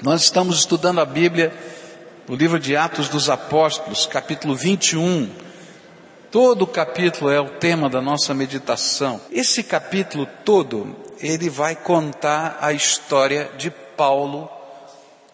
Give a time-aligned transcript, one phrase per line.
[0.00, 1.52] Nós estamos estudando a Bíblia,
[2.28, 5.28] o livro de Atos dos Apóstolos, capítulo 21.
[6.30, 9.20] Todo o capítulo é o tema da nossa meditação.
[9.28, 14.48] Esse capítulo todo, ele vai contar a história de Paulo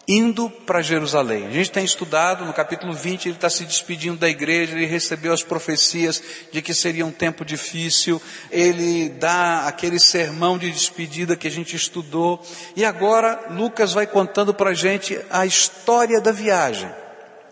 [0.07, 1.47] indo para Jerusalém.
[1.47, 5.33] A gente tem estudado no capítulo 20, ele está se despedindo da igreja, ele recebeu
[5.33, 6.21] as profecias
[6.51, 8.21] de que seria um tempo difícil,
[8.51, 12.41] ele dá aquele sermão de despedida que a gente estudou,
[12.75, 16.89] e agora Lucas vai contando para a gente a história da viagem.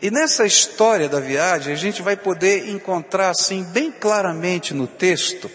[0.01, 5.49] E nessa história da viagem, a gente vai poder encontrar assim, bem claramente no texto,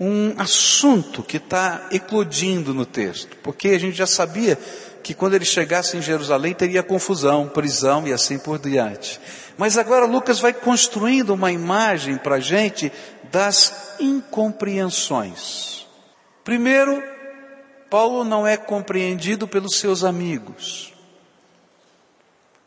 [0.00, 4.58] um assunto que está eclodindo no texto, porque a gente já sabia
[5.02, 9.20] que quando ele chegasse em Jerusalém teria confusão, prisão e assim por diante.
[9.56, 12.92] Mas agora Lucas vai construindo uma imagem para a gente
[13.30, 15.86] das incompreensões.
[16.44, 17.02] Primeiro,
[17.90, 20.92] Paulo não é compreendido pelos seus amigos.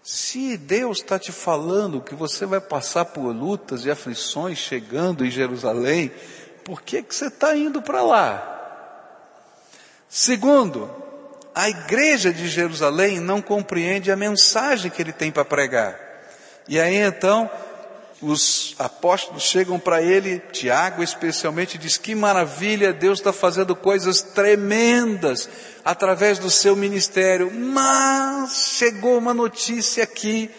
[0.03, 5.29] Se Deus está te falando que você vai passar por lutas e aflições chegando em
[5.29, 6.11] Jerusalém,
[6.65, 8.47] por que, que você está indo para lá?
[10.09, 10.89] Segundo,
[11.53, 15.99] a igreja de Jerusalém não compreende a mensagem que ele tem para pregar.
[16.67, 17.49] E aí então,
[18.21, 25.49] os apóstolos chegam para ele, Tiago especialmente, diz: Que maravilha, Deus está fazendo coisas tremendas
[25.83, 27.51] através do seu ministério.
[27.51, 30.49] Mas chegou uma notícia aqui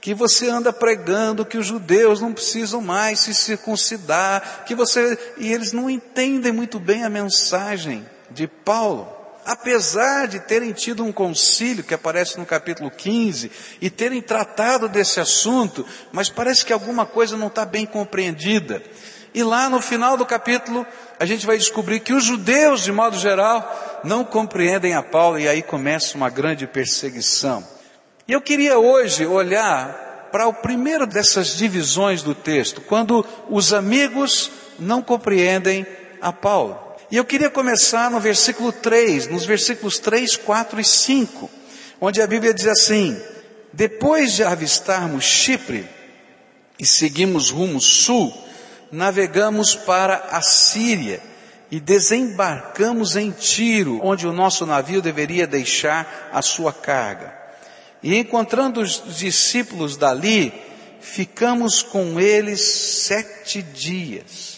[0.00, 5.52] que você anda pregando que os judeus não precisam mais se circuncidar, que você e
[5.52, 11.84] eles não entendem muito bem a mensagem de Paulo apesar de terem tido um concílio
[11.84, 17.36] que aparece no capítulo 15 e terem tratado desse assunto, mas parece que alguma coisa
[17.36, 18.82] não está bem compreendida.
[19.34, 20.86] E lá no final do capítulo,
[21.18, 25.48] a gente vai descobrir que os judeus, de modo geral, não compreendem a Paulo e
[25.48, 27.66] aí começa uma grande perseguição.
[28.28, 34.50] E eu queria hoje olhar para o primeiro dessas divisões do texto, quando os amigos
[34.78, 35.86] não compreendem
[36.20, 36.91] a Paulo.
[37.12, 41.50] E eu queria começar no versículo 3, nos versículos 3, 4 e 5,
[42.00, 43.20] onde a Bíblia diz assim:
[43.70, 45.86] Depois de avistarmos Chipre
[46.78, 48.32] e seguimos rumo sul,
[48.90, 51.22] navegamos para a Síria
[51.70, 57.30] e desembarcamos em Tiro, onde o nosso navio deveria deixar a sua carga.
[58.02, 60.50] E encontrando os discípulos dali,
[60.98, 64.51] ficamos com eles sete dias.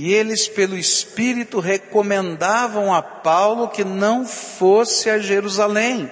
[0.00, 6.08] E eles, pelo Espírito, recomendavam a Paulo que não fosse a Jerusalém.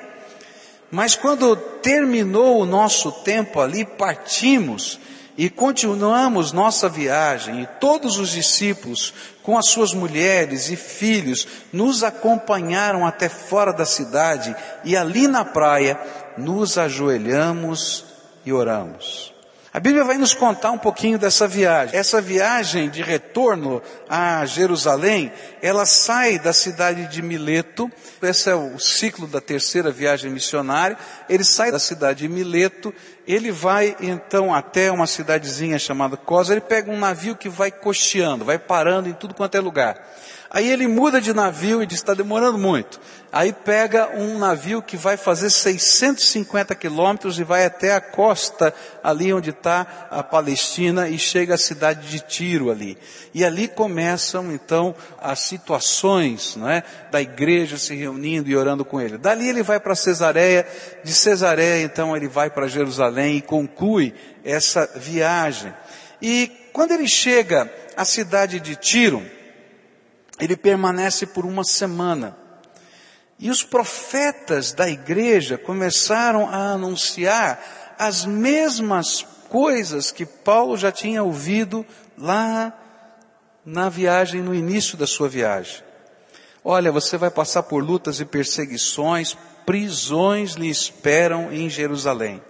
[0.90, 4.98] Mas quando terminou o nosso tempo ali, partimos
[5.38, 12.02] e continuamos nossa viagem, e todos os discípulos, com as suas mulheres e filhos, nos
[12.02, 15.96] acompanharam até fora da cidade, e ali na praia
[16.36, 18.04] nos ajoelhamos
[18.44, 19.35] e oramos.
[19.76, 21.98] A Bíblia vai nos contar um pouquinho dessa viagem.
[21.98, 27.92] Essa viagem de retorno a Jerusalém, ela sai da cidade de Mileto,
[28.22, 30.96] esse é o ciclo da terceira viagem missionária,
[31.28, 32.90] ele sai da cidade de Mileto,
[33.28, 38.46] ele vai então até uma cidadezinha chamada Cosa, ele pega um navio que vai costeando,
[38.46, 40.00] vai parando em tudo quanto é lugar.
[40.50, 42.98] Aí ele muda de navio e diz, está demorando muito.
[43.36, 48.72] Aí pega um navio que vai fazer 650 quilômetros e vai até a costa,
[49.04, 52.96] ali onde está a Palestina, e chega à cidade de Tiro ali.
[53.34, 56.82] E ali começam então as situações, não é?
[57.10, 59.18] Da igreja se reunindo e orando com ele.
[59.18, 60.66] Dali ele vai para Cesareia,
[61.04, 65.74] de Cesareia então ele vai para Jerusalém e conclui essa viagem.
[66.22, 69.22] E quando ele chega à cidade de Tiro,
[70.40, 72.45] ele permanece por uma semana.
[73.38, 81.22] E os profetas da igreja começaram a anunciar as mesmas coisas que Paulo já tinha
[81.22, 81.84] ouvido
[82.16, 82.72] lá
[83.64, 85.84] na viagem, no início da sua viagem.
[86.64, 92.42] Olha, você vai passar por lutas e perseguições, prisões lhe esperam em Jerusalém.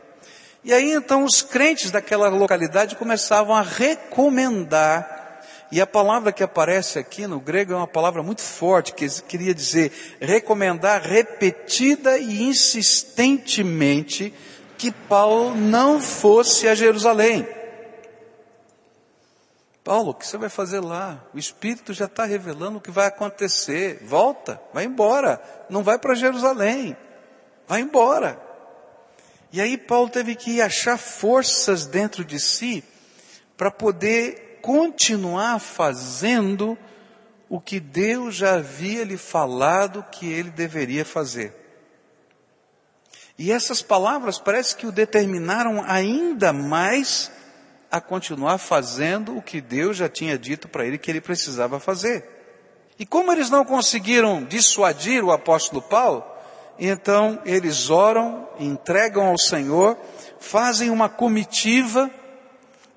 [0.62, 5.25] E aí então os crentes daquela localidade começavam a recomendar
[5.70, 9.54] e a palavra que aparece aqui no grego é uma palavra muito forte, que queria
[9.54, 14.32] dizer recomendar repetida e insistentemente
[14.78, 17.48] que Paulo não fosse a Jerusalém.
[19.82, 21.24] Paulo, o que você vai fazer lá?
[21.32, 24.02] O Espírito já está revelando o que vai acontecer.
[24.02, 25.40] Volta, vai embora.
[25.70, 26.96] Não vai para Jerusalém.
[27.69, 28.40] Vai embora.
[29.52, 32.82] E aí Paulo teve que achar forças dentro de si
[33.56, 36.76] para poder continuar fazendo
[37.48, 41.54] o que Deus já havia lhe falado que ele deveria fazer.
[43.38, 47.30] E essas palavras parece que o determinaram ainda mais
[47.92, 52.28] a continuar fazendo o que Deus já tinha dito para ele que ele precisava fazer.
[52.98, 56.24] E como eles não conseguiram dissuadir o apóstolo Paulo,
[56.76, 59.96] então eles oram, entregam ao Senhor,
[60.40, 62.10] fazem uma comitiva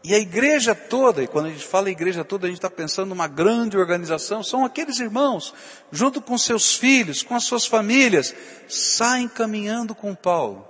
[0.03, 3.09] e a igreja toda, e quando a gente fala igreja toda, a gente está pensando
[3.09, 5.53] numa grande organização, são aqueles irmãos,
[5.91, 8.33] junto com seus filhos, com as suas famílias,
[8.67, 10.65] saem caminhando com Paulo.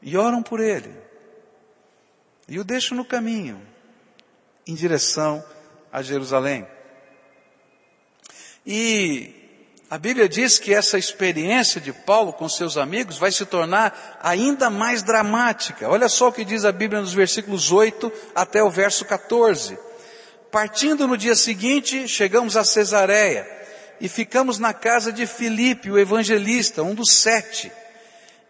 [0.00, 0.92] E oram por ele.
[2.48, 3.60] E o deixam no caminho,
[4.66, 5.44] em direção
[5.92, 6.66] a Jerusalém.
[8.66, 9.41] E
[9.92, 14.70] a Bíblia diz que essa experiência de Paulo com seus amigos vai se tornar ainda
[14.70, 15.86] mais dramática.
[15.86, 19.78] Olha só o que diz a Bíblia nos versículos 8 até o verso 14.
[20.50, 23.46] Partindo no dia seguinte, chegamos a Cesareia
[24.00, 27.70] e ficamos na casa de Filipe, o evangelista, um dos sete.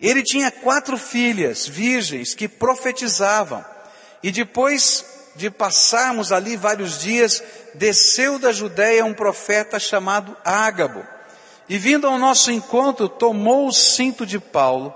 [0.01, 3.65] Ele tinha quatro filhas virgens que profetizavam.
[4.23, 5.05] E depois
[5.35, 7.43] de passarmos ali vários dias,
[7.75, 11.05] desceu da Judéia um profeta chamado Ágabo
[11.73, 14.93] e vindo ao nosso encontro, tomou o cinto de Paulo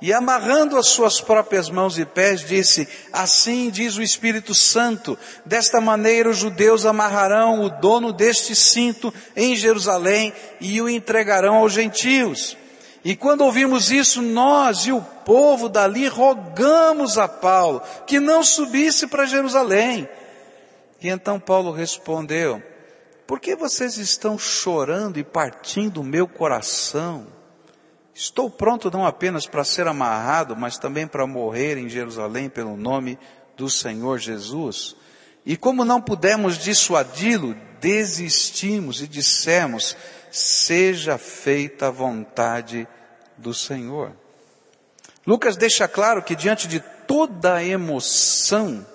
[0.00, 5.80] e amarrando as suas próprias mãos e pés, disse, assim diz o Espírito Santo, desta
[5.80, 12.56] maneira os judeus amarrarão o dono deste cinto em Jerusalém e o entregarão aos gentios.
[13.04, 19.08] E quando ouvimos isso, nós e o povo dali rogamos a Paulo que não subisse
[19.08, 20.08] para Jerusalém.
[21.02, 22.62] E então Paulo respondeu,
[23.32, 27.28] por que vocês estão chorando e partindo o meu coração?
[28.14, 33.18] Estou pronto não apenas para ser amarrado, mas também para morrer em Jerusalém pelo nome
[33.56, 34.94] do Senhor Jesus.
[35.46, 39.96] E como não pudemos dissuadi-lo, desistimos e dissemos,
[40.30, 42.86] seja feita a vontade
[43.38, 44.12] do Senhor.
[45.26, 48.86] Lucas deixa claro que diante de toda a emoção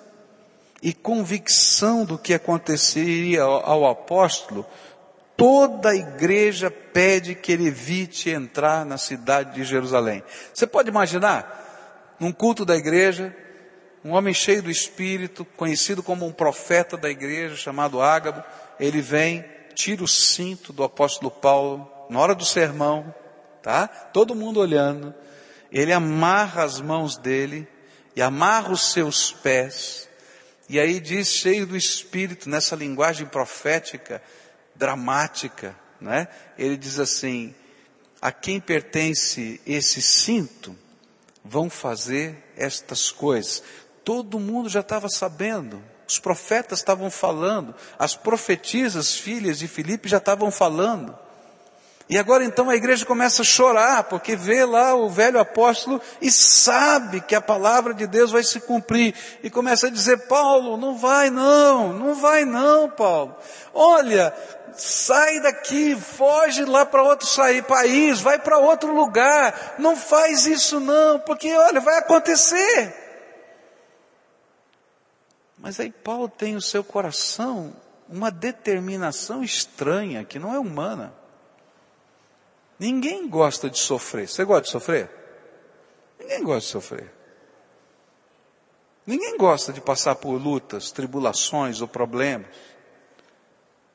[0.82, 4.64] e convicção do que aconteceria ao apóstolo,
[5.36, 10.22] toda a igreja pede que ele evite entrar na cidade de Jerusalém.
[10.52, 13.34] Você pode imaginar, num culto da igreja,
[14.04, 18.42] um homem cheio do Espírito, conhecido como um profeta da igreja, chamado Ágabo,
[18.78, 23.14] ele vem, tira o cinto do apóstolo Paulo, na hora do sermão,
[23.62, 23.86] tá?
[23.86, 25.14] Todo mundo olhando,
[25.70, 27.68] ele amarra as mãos dele
[28.16, 30.07] e amarra os seus pés,
[30.68, 34.22] e aí diz, cheio do Espírito, nessa linguagem profética,
[34.74, 36.28] dramática, né?
[36.58, 37.54] Ele diz assim,
[38.20, 40.76] a quem pertence esse cinto,
[41.44, 43.62] vão fazer estas coisas.
[44.04, 50.18] Todo mundo já estava sabendo, os profetas estavam falando, as profetisas, filhas de Filipe, já
[50.18, 51.16] estavam falando.
[52.08, 56.30] E agora então a igreja começa a chorar, porque vê lá o velho apóstolo e
[56.30, 59.14] sabe que a palavra de Deus vai se cumprir.
[59.42, 63.36] E começa a dizer, Paulo, não vai não, não vai não, Paulo.
[63.74, 64.34] Olha,
[64.72, 67.28] sai daqui, foge lá para outro
[67.66, 69.74] país, vai para outro lugar.
[69.78, 72.94] Não faz isso não, porque olha, vai acontecer.
[75.58, 77.74] Mas aí Paulo tem o seu coração
[78.08, 81.12] uma determinação estranha, que não é humana.
[82.78, 84.28] Ninguém gosta de sofrer.
[84.28, 85.10] Você gosta de sofrer?
[86.18, 87.12] Ninguém gosta de sofrer.
[89.06, 92.46] Ninguém gosta de passar por lutas, tribulações ou problemas.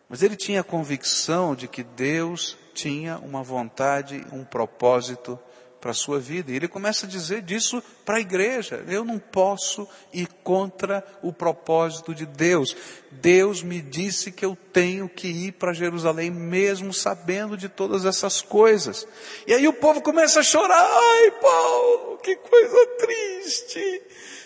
[0.09, 5.39] Mas ele tinha a convicção de que Deus tinha uma vontade, um propósito
[5.83, 6.49] para a sua vida.
[6.49, 8.81] E ele começa a dizer disso para a igreja.
[8.87, 12.73] Eu não posso ir contra o propósito de Deus.
[13.11, 18.41] Deus me disse que eu tenho que ir para Jerusalém mesmo sabendo de todas essas
[18.41, 19.05] coisas.
[19.45, 20.89] E aí o povo começa a chorar.
[20.89, 24.01] Ai, Paulo, que coisa triste.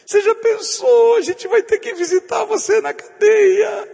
[0.07, 1.17] Você já pensou?
[1.17, 3.87] A gente vai ter que visitar você na cadeia.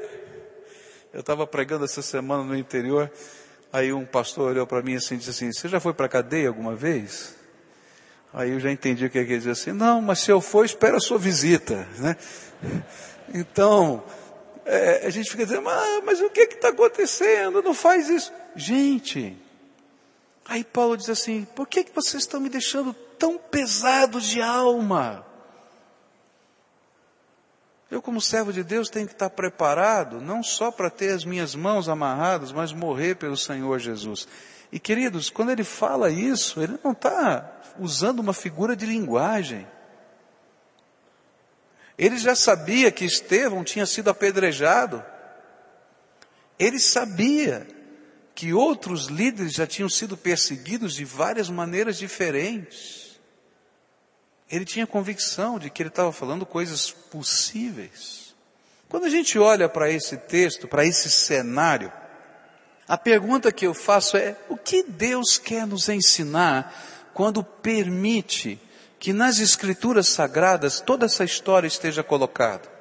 [1.13, 3.11] Eu estava pregando essa semana no interior
[3.73, 6.09] Aí um pastor olhou para mim assim e disse assim, você já foi para a
[6.09, 7.35] cadeia alguma vez?
[8.31, 10.97] Aí eu já entendi o que ele dizia assim, não, mas se eu for, espera
[10.97, 12.15] a sua visita, né?
[13.33, 14.03] Então,
[14.63, 17.63] é, a gente fica dizendo, mas, mas o que está acontecendo?
[17.63, 18.31] Não faz isso.
[18.55, 19.35] Gente,
[20.45, 25.25] aí Paulo diz assim, por que, que vocês estão me deixando tão pesado de alma?
[27.93, 31.53] Eu, como servo de Deus, tenho que estar preparado, não só para ter as minhas
[31.53, 34.27] mãos amarradas, mas morrer pelo Senhor Jesus.
[34.71, 39.67] E queridos, quando ele fala isso, ele não está usando uma figura de linguagem.
[41.95, 45.05] Ele já sabia que Estevão tinha sido apedrejado.
[46.57, 47.67] Ele sabia
[48.33, 53.12] que outros líderes já tinham sido perseguidos de várias maneiras diferentes.
[54.53, 58.35] Ele tinha convicção de que ele estava falando coisas possíveis.
[58.87, 61.91] Quando a gente olha para esse texto, para esse cenário,
[62.87, 66.71] a pergunta que eu faço é: o que Deus quer nos ensinar
[67.15, 68.59] quando permite
[68.99, 72.71] que nas Escrituras Sagradas toda essa história esteja colocada?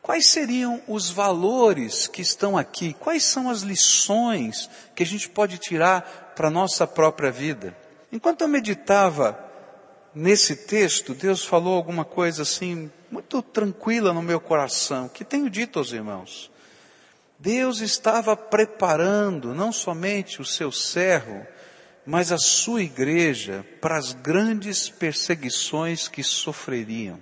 [0.00, 2.94] Quais seriam os valores que estão aqui?
[2.94, 7.76] Quais são as lições que a gente pode tirar para a nossa própria vida?
[8.10, 9.46] Enquanto eu meditava
[10.18, 15.78] nesse texto, Deus falou alguma coisa assim, muito tranquila no meu coração, que tenho dito
[15.78, 16.50] aos irmãos.
[17.38, 21.46] Deus estava preparando não somente o seu servo,
[22.04, 27.20] mas a sua igreja para as grandes perseguições que sofreriam.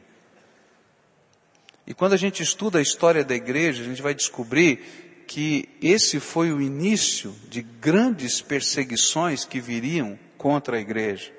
[1.86, 6.18] E quando a gente estuda a história da igreja, a gente vai descobrir que esse
[6.18, 11.35] foi o início de grandes perseguições que viriam contra a igreja.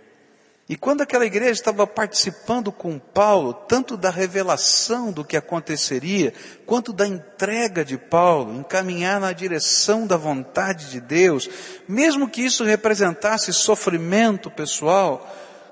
[0.70, 6.34] E quando aquela igreja estava participando com Paulo, tanto da revelação do que aconteceria,
[6.66, 11.50] quanto da entrega de Paulo, encaminhar na direção da vontade de Deus,
[11.88, 15.26] mesmo que isso representasse sofrimento pessoal,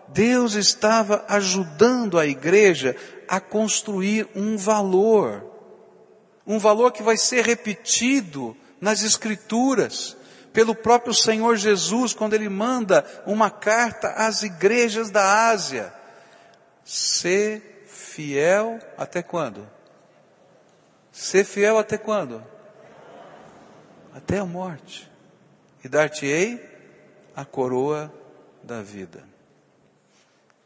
[0.08, 2.96] Deus estava ajudando a igreja
[3.28, 5.44] a construir um valor.
[6.48, 10.16] Um valor que vai ser repetido nas Escrituras,
[10.56, 15.94] pelo próprio Senhor Jesus, quando ele manda uma carta às igrejas da Ásia.
[16.86, 19.70] Ser fiel até quando?
[21.12, 22.42] Ser fiel até quando?
[24.14, 25.12] Até a morte.
[25.84, 26.64] E dar-te-ei
[27.36, 28.12] a coroa
[28.64, 29.26] da vida.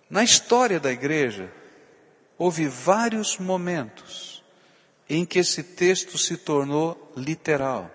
[0.08, 1.51] Na história da igreja,
[2.38, 4.43] houve vários momentos
[5.10, 7.89] em que esse texto se tornou literal.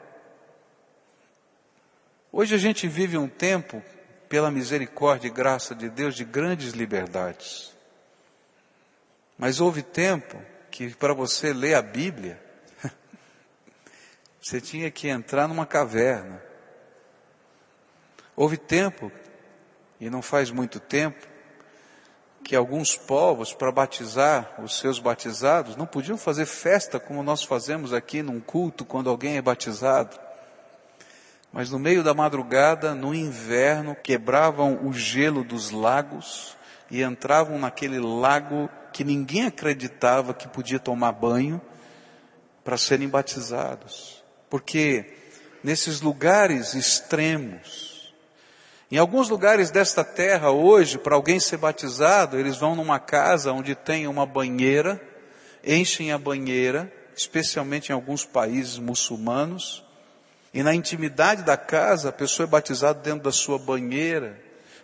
[2.37, 3.81] Hoje a gente vive um tempo,
[4.29, 7.73] pela misericórdia e graça de Deus, de grandes liberdades.
[9.38, 12.43] Mas houve tempo que para você ler a Bíblia,
[14.43, 16.43] você tinha que entrar numa caverna.
[18.35, 19.12] Houve tempo,
[20.00, 21.29] e não faz muito tempo,
[22.43, 27.93] que alguns povos, para batizar os seus batizados, não podiam fazer festa como nós fazemos
[27.93, 30.24] aqui num culto quando alguém é batizado.
[31.54, 36.56] Mas no meio da madrugada, no inverno, quebravam o gelo dos lagos
[36.90, 41.62] e entravam naquele lago que ninguém acreditava que podia tomar banho
[42.64, 44.20] para serem batizados.
[44.50, 45.14] Porque
[45.62, 48.12] nesses lugares extremos,
[48.90, 53.76] em alguns lugares desta terra hoje, para alguém ser batizado, eles vão numa casa onde
[53.76, 55.00] tem uma banheira,
[55.64, 59.84] enchem a banheira, especialmente em alguns países muçulmanos,
[60.54, 64.40] e na intimidade da casa a pessoa é batizada dentro da sua banheira,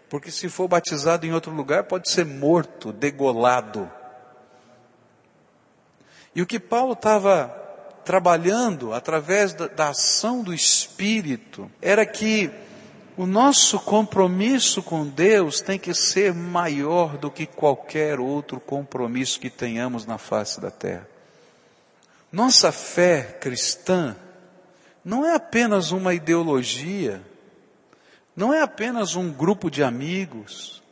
[0.09, 3.89] porque se for batizado em outro lugar pode ser morto, degolado.
[6.35, 7.49] E o que Paulo estava
[8.05, 12.51] trabalhando através da, da ação do Espírito era que
[13.17, 19.51] o nosso compromisso com Deus tem que ser maior do que qualquer outro compromisso que
[19.51, 21.07] tenhamos na face da terra.
[22.33, 24.17] Nossa fé cristã
[25.05, 27.23] não é apenas uma ideologia,
[28.37, 30.83] não é apenas um grupo de amigos,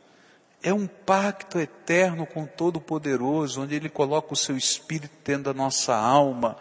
[0.61, 5.95] é um pacto eterno com Todo-Poderoso, onde Ele coloca o seu Espírito dentro da nossa
[5.95, 6.57] alma,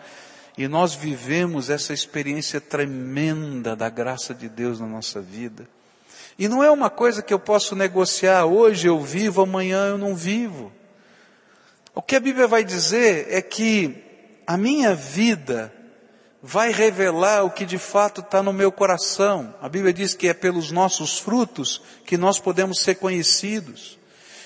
[0.56, 5.68] e nós vivemos essa experiência tremenda da graça de Deus na nossa vida.
[6.38, 10.14] E não é uma coisa que eu posso negociar, hoje eu vivo, amanhã eu não
[10.14, 10.72] vivo.
[11.94, 14.04] O que a Bíblia vai dizer é que
[14.46, 15.72] a minha vida
[16.42, 19.54] vai revelar o que de fato está no meu coração.
[19.60, 23.98] A Bíblia diz que é pelos nossos frutos que nós podemos ser conhecidos.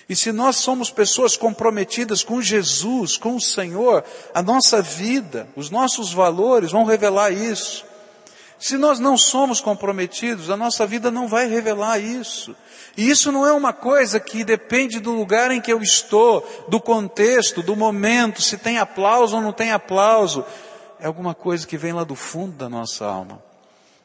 [0.08, 5.70] E se nós somos pessoas comprometidas com Jesus, com o Senhor, a nossa vida, os
[5.70, 7.84] nossos valores vão revelar isso.
[8.58, 12.54] Se nós não somos comprometidos, a nossa vida não vai revelar isso.
[12.96, 16.80] E isso não é uma coisa que depende do lugar em que eu estou, do
[16.80, 20.44] contexto, do momento, se tem aplauso ou não tem aplauso.
[21.02, 23.42] É alguma coisa que vem lá do fundo da nossa alma.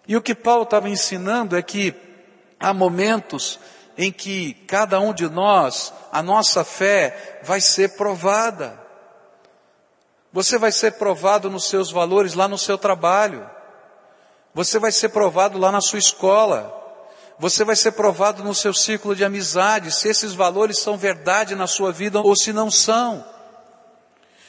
[0.07, 1.93] E o que Paulo estava ensinando é que
[2.59, 3.59] há momentos
[3.95, 8.81] em que cada um de nós, a nossa fé vai ser provada.
[10.33, 13.47] Você vai ser provado nos seus valores lá no seu trabalho.
[14.55, 16.73] Você vai ser provado lá na sua escola.
[17.37, 21.67] Você vai ser provado no seu círculo de amizade, se esses valores são verdade na
[21.67, 23.23] sua vida ou se não são.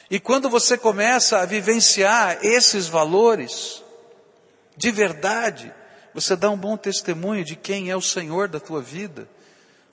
[0.09, 3.83] E quando você começa a vivenciar esses valores,
[4.75, 5.71] de verdade,
[6.13, 9.29] você dá um bom testemunho de quem é o Senhor da tua vida.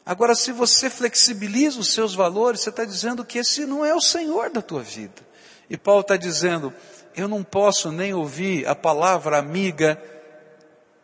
[0.06, 4.00] Agora, se você flexibiliza os seus valores, você está dizendo que esse não é o
[4.00, 5.26] Senhor da tua vida.
[5.68, 6.72] E Paulo está dizendo,
[7.14, 10.00] eu não posso nem ouvir a palavra amiga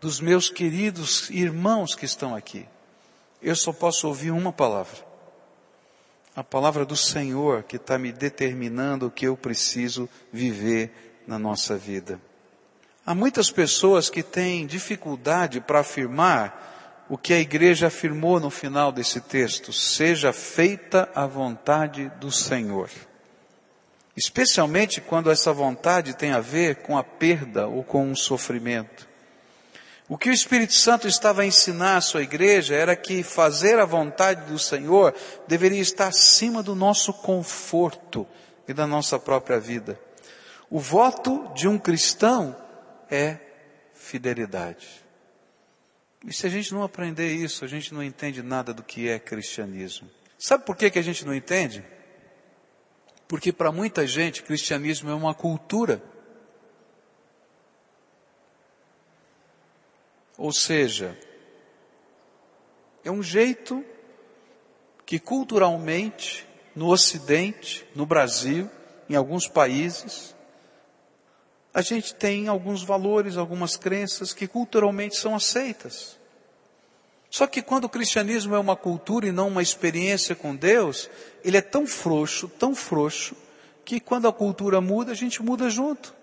[0.00, 2.66] dos meus queridos irmãos que estão aqui.
[3.42, 5.11] Eu só posso ouvir uma palavra.
[6.34, 11.76] A palavra do Senhor que está me determinando o que eu preciso viver na nossa
[11.76, 12.18] vida.
[13.04, 18.90] Há muitas pessoas que têm dificuldade para afirmar o que a igreja afirmou no final
[18.90, 22.88] desse texto: seja feita a vontade do Senhor.
[24.16, 29.11] Especialmente quando essa vontade tem a ver com a perda ou com um sofrimento.
[30.12, 33.86] O que o Espírito Santo estava a ensinar à sua igreja era que fazer a
[33.86, 35.14] vontade do Senhor
[35.48, 38.28] deveria estar acima do nosso conforto
[38.68, 39.98] e da nossa própria vida.
[40.68, 42.54] O voto de um cristão
[43.10, 43.38] é
[43.94, 44.86] fidelidade.
[46.26, 49.18] E se a gente não aprender isso, a gente não entende nada do que é
[49.18, 50.10] cristianismo.
[50.38, 51.82] Sabe por que, que a gente não entende?
[53.26, 56.02] Porque para muita gente, cristianismo é uma cultura.
[60.36, 61.16] Ou seja,
[63.04, 63.84] é um jeito
[65.04, 68.70] que culturalmente, no Ocidente, no Brasil,
[69.08, 70.34] em alguns países,
[71.74, 76.18] a gente tem alguns valores, algumas crenças que culturalmente são aceitas.
[77.30, 81.08] Só que quando o cristianismo é uma cultura e não uma experiência com Deus,
[81.42, 83.34] ele é tão frouxo, tão frouxo,
[83.84, 86.14] que quando a cultura muda, a gente muda junto.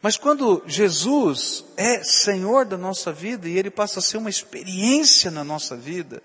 [0.00, 5.30] Mas quando Jesus é Senhor da nossa vida e Ele passa a ser uma experiência
[5.30, 6.22] na nossa vida,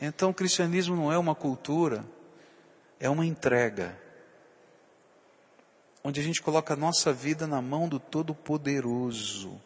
[0.00, 2.04] então o cristianismo não é uma cultura,
[2.98, 3.98] é uma entrega
[6.02, 9.60] onde a gente coloca a nossa vida na mão do Todo-Poderoso,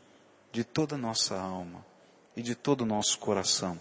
[0.51, 1.85] de toda a nossa alma
[2.35, 3.79] e de todo o nosso coração.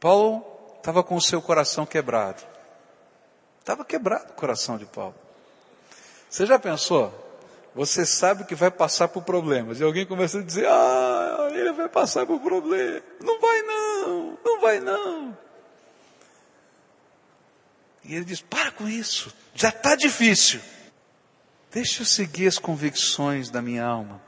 [0.00, 0.44] Paulo
[0.78, 2.42] estava com o seu coração quebrado.
[3.60, 5.14] Estava quebrado o coração de Paulo.
[6.28, 7.12] Você já pensou?
[7.74, 9.80] Você sabe que vai passar por problemas.
[9.80, 13.02] E alguém começa a dizer, ah, ele vai passar por problemas.
[13.20, 15.36] Não vai não, não vai não.
[18.04, 20.60] E ele diz, para com isso, já está difícil.
[21.70, 24.20] Deixa eu seguir as convicções da minha alma.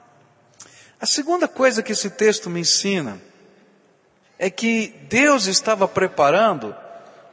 [0.99, 3.21] A segunda coisa que esse texto me ensina
[4.39, 6.75] é que Deus estava preparando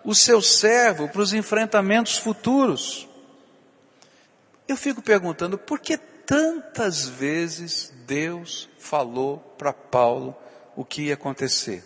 [0.03, 3.07] o seu servo para os enfrentamentos futuros.
[4.71, 10.33] Eu fico perguntando por que tantas vezes Deus falou para Paulo
[10.77, 11.83] o que ia acontecer.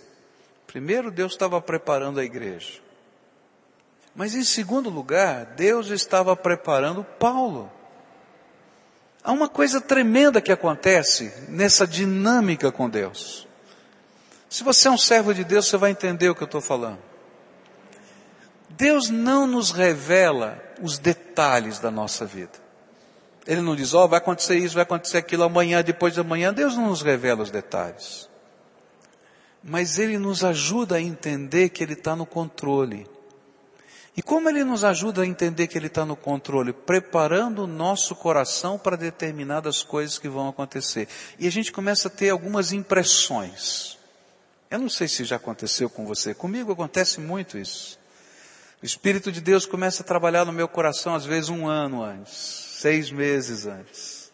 [0.68, 2.80] Primeiro, Deus estava preparando a igreja.
[4.14, 7.72] Mas em segundo lugar, Deus estava preparando Paulo.
[9.24, 13.48] Há uma coisa tremenda que acontece nessa dinâmica com Deus.
[14.48, 17.00] Se você é um servo de Deus, você vai entender o que eu estou falando.
[18.70, 22.64] Deus não nos revela os detalhes da nossa vida.
[23.48, 26.54] Ele não diz, ó, oh, vai acontecer isso, vai acontecer aquilo amanhã, depois de amanhã.
[26.54, 28.30] Deus não nos revela os detalhes.
[29.64, 33.08] Mas Ele nos ajuda a entender que Ele está no controle.
[34.18, 36.72] E como ele nos ajuda a entender que ele está no controle?
[36.72, 41.10] Preparando o nosso coração para determinadas coisas que vão acontecer.
[41.38, 43.98] E a gente começa a ter algumas impressões.
[44.72, 48.00] Eu não sei se já aconteceu com você, comigo acontece muito isso.
[48.82, 52.65] O Espírito de Deus começa a trabalhar no meu coração, às vezes um ano antes,
[52.86, 54.32] seis meses antes.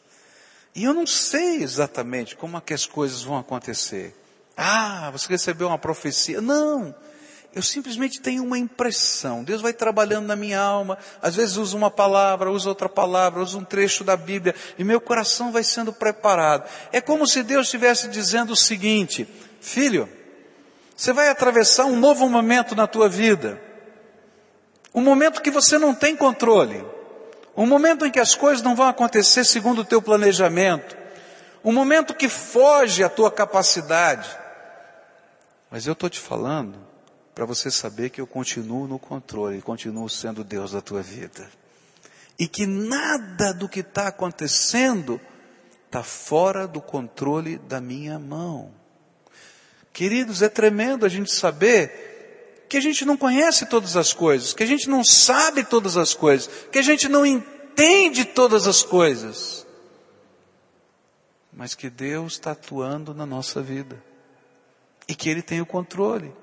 [0.76, 4.14] E eu não sei exatamente como é que as coisas vão acontecer.
[4.58, 6.42] Ah, você recebeu uma profecia.
[6.42, 6.94] Não!
[7.54, 9.44] eu simplesmente tenho uma impressão.
[9.44, 13.58] Deus vai trabalhando na minha alma, às vezes usa uma palavra, usa outra palavra, usa
[13.58, 16.70] um trecho da Bíblia, e meu coração vai sendo preparado.
[16.94, 19.28] É como se Deus estivesse dizendo o seguinte:
[19.60, 20.08] Filho,
[20.96, 23.62] você vai atravessar um novo momento na tua vida.
[24.94, 27.01] Um momento que você não tem controle.
[27.56, 30.98] Um momento em que as coisas não vão acontecer segundo o teu planejamento.
[31.64, 34.30] Um momento que foge à tua capacidade.
[35.70, 36.80] Mas eu estou te falando
[37.36, 41.50] para você saber que eu continuo no controle, continuo sendo Deus da tua vida.
[42.38, 45.20] E que nada do que está acontecendo
[45.86, 48.72] está fora do controle da minha mão.
[49.94, 52.11] Queridos, é tremendo a gente saber
[52.72, 56.14] que a gente não conhece todas as coisas, que a gente não sabe todas as
[56.14, 59.68] coisas, que a gente não entende todas as coisas,
[61.52, 64.02] mas que Deus está atuando na nossa vida
[65.06, 66.34] e que Ele tem o controle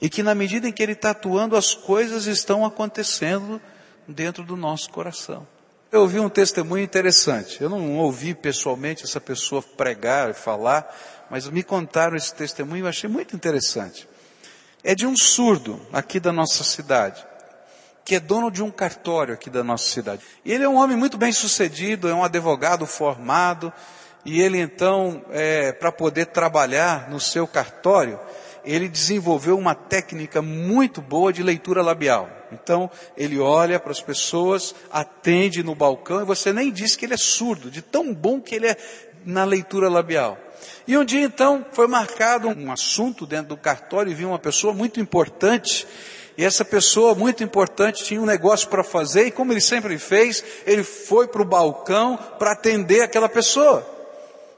[0.00, 3.62] e que na medida em que Ele está atuando, as coisas estão acontecendo
[4.08, 5.46] dentro do nosso coração.
[5.92, 7.62] eu ouvi um testemunho interessante.
[7.62, 10.92] Eu não ouvi pessoalmente essa pessoa pregar e falar,
[11.30, 14.08] mas me contaram esse testemunho e eu achei muito interessante.
[14.82, 17.26] É de um surdo aqui da nossa cidade,
[18.04, 20.22] que é dono de um cartório aqui da nossa cidade.
[20.44, 23.72] E ele é um homem muito bem sucedido, é um advogado formado,
[24.24, 28.20] e ele então, é, para poder trabalhar no seu cartório,
[28.64, 32.28] ele desenvolveu uma técnica muito boa de leitura labial.
[32.52, 37.14] Então, ele olha para as pessoas, atende no balcão, e você nem diz que ele
[37.14, 38.76] é surdo, de tão bom que ele é
[39.24, 40.38] na leitura labial.
[40.86, 44.72] E um dia então foi marcado um assunto dentro do cartório e viu uma pessoa
[44.72, 45.86] muito importante.
[46.36, 50.44] E essa pessoa muito importante tinha um negócio para fazer e como ele sempre fez,
[50.64, 53.86] ele foi para o balcão para atender aquela pessoa.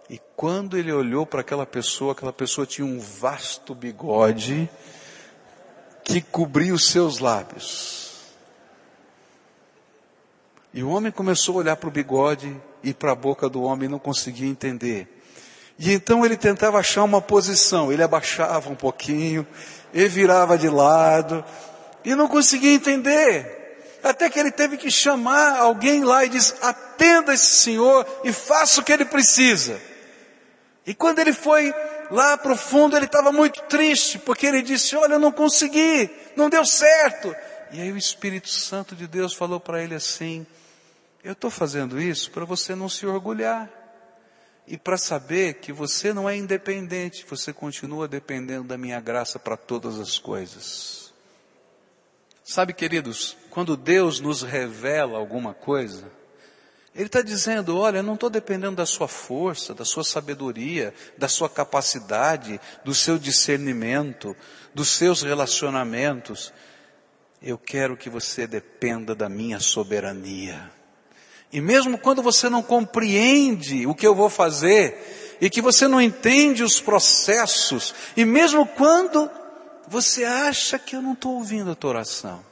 [0.08, 4.68] E quando ele olhou para aquela pessoa, aquela pessoa tinha um vasto bigode
[6.04, 8.10] que cobria os seus lábios.
[10.72, 13.86] E o homem começou a olhar para o bigode e para a boca do homem
[13.86, 15.19] e não conseguia entender.
[15.82, 19.46] E então ele tentava achar uma posição, ele abaixava um pouquinho,
[19.94, 21.42] ele virava de lado,
[22.04, 23.98] e não conseguia entender.
[24.02, 28.82] Até que ele teve que chamar alguém lá e diz: atenda esse senhor e faça
[28.82, 29.80] o que ele precisa.
[30.84, 31.72] E quando ele foi
[32.10, 36.10] lá para o fundo, ele estava muito triste, porque ele disse: Olha, eu não consegui,
[36.36, 37.34] não deu certo.
[37.72, 40.46] E aí o Espírito Santo de Deus falou para ele assim:
[41.24, 43.79] Eu estou fazendo isso para você não se orgulhar.
[44.70, 49.56] E para saber que você não é independente, você continua dependendo da minha graça para
[49.56, 51.12] todas as coisas.
[52.44, 56.04] Sabe, queridos, quando Deus nos revela alguma coisa,
[56.94, 61.26] ele está dizendo: olha, eu não estou dependendo da sua força, da sua sabedoria, da
[61.26, 64.36] sua capacidade, do seu discernimento,
[64.72, 66.52] dos seus relacionamentos.
[67.42, 70.70] Eu quero que você dependa da minha soberania.
[71.52, 76.00] E mesmo quando você não compreende o que eu vou fazer, e que você não
[76.00, 79.30] entende os processos, e mesmo quando
[79.88, 82.44] você acha que eu não estou ouvindo a tua oração,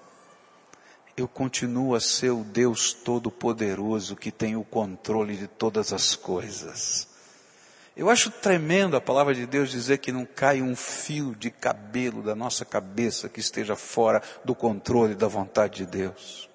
[1.17, 7.09] eu continuo a ser o Deus Todo-Poderoso que tem o controle de todas as coisas.
[7.97, 12.23] Eu acho tremendo a palavra de Deus dizer que não cai um fio de cabelo
[12.23, 16.48] da nossa cabeça que esteja fora do controle da vontade de Deus.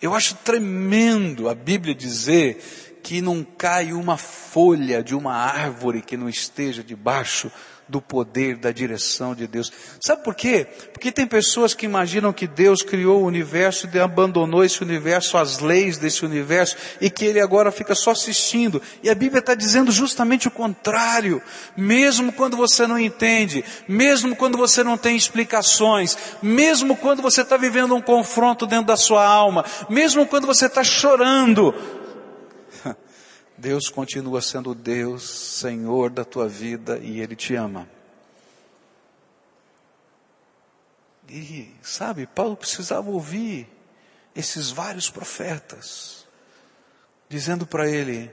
[0.00, 6.16] Eu acho tremendo a Bíblia dizer que não cai uma folha de uma árvore que
[6.16, 7.50] não esteja debaixo
[7.88, 9.72] do poder, da direção de Deus.
[10.00, 10.66] Sabe por quê?
[10.92, 15.58] Porque tem pessoas que imaginam que Deus criou o universo e abandonou esse universo, as
[15.60, 18.82] leis desse universo, e que ele agora fica só assistindo.
[19.02, 21.40] E a Bíblia está dizendo justamente o contrário.
[21.76, 27.56] Mesmo quando você não entende, mesmo quando você não tem explicações, mesmo quando você está
[27.56, 31.74] vivendo um confronto dentro da sua alma, mesmo quando você está chorando,
[33.58, 37.88] Deus continua sendo Deus, Senhor da tua vida e Ele te ama.
[41.28, 43.68] E, sabe, Paulo precisava ouvir
[44.34, 46.26] esses vários profetas,
[47.28, 48.30] dizendo para ele: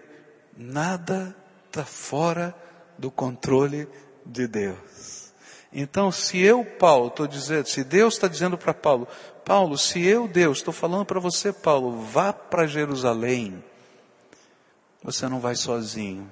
[0.56, 1.36] nada
[1.68, 2.56] está fora
[2.98, 3.88] do controle
[4.26, 5.34] de Deus.
[5.74, 9.08] Então, se eu, Paulo, estou dizendo, se Deus está dizendo para Paulo,
[9.44, 13.62] Paulo, se eu, Deus, estou falando para você, Paulo, vá para Jerusalém,
[15.06, 16.30] você não vai sozinho.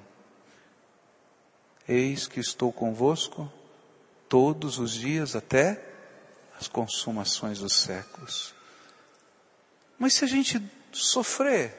[1.86, 3.50] Eis que estou convosco
[4.28, 5.80] todos os dias até
[6.58, 8.52] as consumações dos séculos.
[9.96, 10.60] Mas se a gente
[10.90, 11.72] sofrer,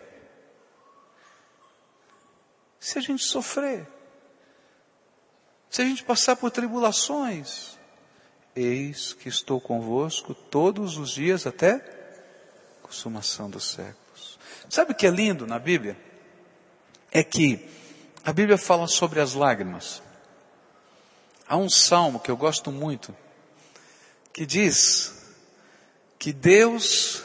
[2.80, 3.86] se a gente sofrer,
[5.70, 7.78] se a gente passar por tribulações,
[8.56, 14.40] eis que estou convosco todos os dias até a consumação dos séculos.
[14.70, 16.15] Sabe o que é lindo na Bíblia?
[17.16, 17.66] É que
[18.26, 20.04] a Bíblia fala sobre as lágrimas.
[21.48, 23.16] Há um salmo que eu gosto muito,
[24.34, 25.34] que diz
[26.20, 27.24] que Deus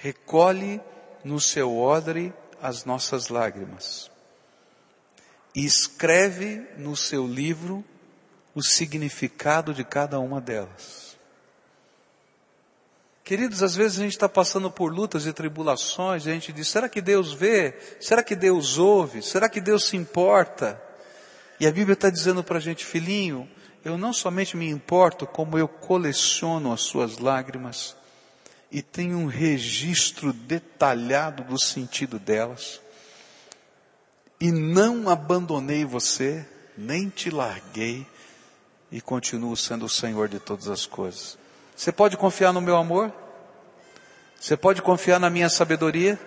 [0.00, 0.80] recolhe
[1.22, 4.10] no seu odre as nossas lágrimas
[5.54, 7.84] e escreve no seu livro
[8.56, 11.15] o significado de cada uma delas.
[13.26, 16.68] Queridos, às vezes a gente está passando por lutas e tribulações e a gente diz,
[16.68, 17.74] será que Deus vê?
[18.00, 19.20] Será que Deus ouve?
[19.20, 20.80] Será que Deus se importa?
[21.58, 23.50] E a Bíblia está dizendo para a gente, filhinho,
[23.84, 27.96] eu não somente me importo, como eu coleciono as suas lágrimas
[28.70, 32.80] e tenho um registro detalhado do sentido delas.
[34.40, 36.46] E não abandonei você,
[36.78, 38.06] nem te larguei
[38.92, 41.36] e continuo sendo o Senhor de todas as coisas.
[41.76, 43.12] Você pode confiar no meu amor?
[44.40, 46.18] Você pode confiar na minha sabedoria?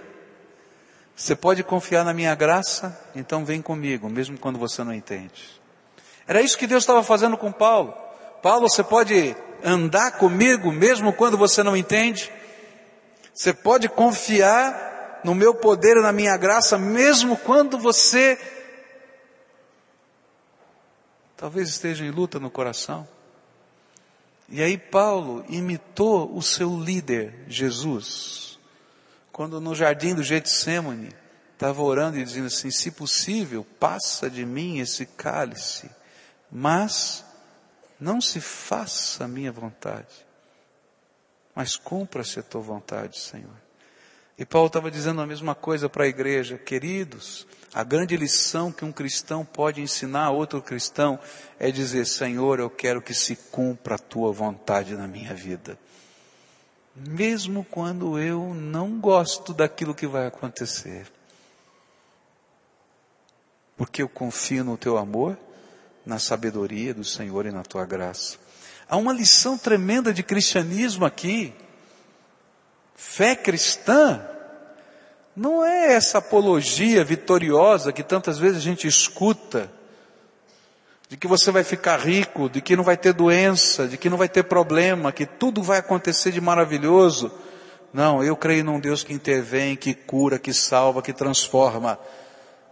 [1.16, 5.60] Você pode confiar na minha graça, então vem comigo, mesmo quando você não entende.
[6.28, 7.94] Era isso que Deus estava fazendo com Paulo.
[8.42, 12.32] Paulo, você pode andar comigo, mesmo quando você não entende?
[13.34, 18.40] Você pode confiar no meu poder e na minha graça, mesmo quando você
[21.36, 23.08] talvez esteja em luta no coração?
[24.52, 28.50] E aí Paulo imitou o seu líder, Jesus
[29.40, 31.16] quando no jardim do Getsemane
[31.54, 35.90] estava orando e dizendo assim: se possível, passa de mim esse cálice,
[36.52, 37.24] mas
[37.98, 40.28] não se faça a minha vontade,
[41.56, 43.69] mas cumpra-se a tua vontade, Senhor.
[44.40, 48.86] E Paulo estava dizendo a mesma coisa para a igreja, queridos, a grande lição que
[48.86, 51.20] um cristão pode ensinar a outro cristão
[51.60, 55.78] é dizer, Senhor, eu quero que se cumpra a tua vontade na minha vida
[57.08, 61.08] mesmo quando eu não gosto daquilo que vai acontecer.
[63.78, 65.38] Porque eu confio no teu amor,
[66.06, 68.38] na sabedoria do Senhor e na tua graça.
[68.90, 71.54] Há uma lição tremenda de cristianismo aqui.
[73.02, 74.22] Fé cristã
[75.34, 79.72] não é essa apologia vitoriosa que tantas vezes a gente escuta
[81.08, 84.18] de que você vai ficar rico, de que não vai ter doença, de que não
[84.18, 87.32] vai ter problema, que tudo vai acontecer de maravilhoso.
[87.94, 91.98] Não, eu creio num Deus que intervém, que cura, que salva, que transforma.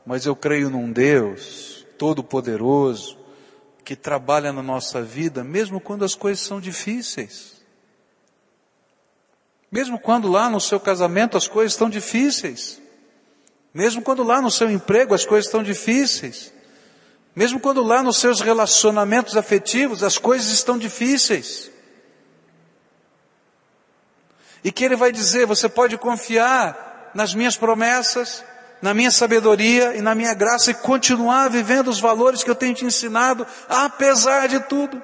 [0.05, 3.17] Mas eu creio num Deus todo-poderoso,
[3.81, 7.56] que trabalha na nossa vida, mesmo quando as coisas são difíceis.
[9.71, 12.81] Mesmo quando lá no seu casamento as coisas estão difíceis.
[13.73, 16.53] Mesmo quando lá no seu emprego as coisas estão difíceis.
[17.35, 21.69] Mesmo quando lá nos seus relacionamentos afetivos as coisas estão difíceis.
[24.63, 28.43] E que ele vai dizer, você pode confiar nas minhas promessas,
[28.81, 32.73] na minha sabedoria e na minha graça e continuar vivendo os valores que eu tenho
[32.73, 35.01] te ensinado, apesar de tudo.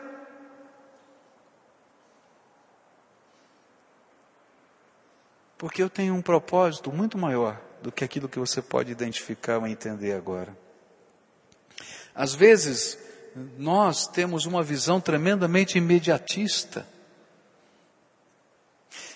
[5.64, 9.66] Porque eu tenho um propósito muito maior do que aquilo que você pode identificar ou
[9.66, 10.54] entender agora.
[12.14, 12.98] Às vezes,
[13.58, 16.86] nós temos uma visão tremendamente imediatista.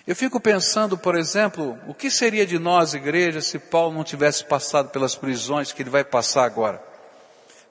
[0.07, 4.45] Eu fico pensando, por exemplo, o que seria de nós, igreja, se Paulo não tivesse
[4.45, 6.81] passado pelas prisões que ele vai passar agora?